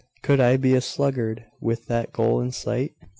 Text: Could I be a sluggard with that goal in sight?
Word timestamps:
Could 0.23 0.39
I 0.39 0.57
be 0.57 0.73
a 0.73 0.81
sluggard 0.81 1.45
with 1.61 1.85
that 1.85 2.11
goal 2.11 2.41
in 2.41 2.51
sight? 2.51 2.93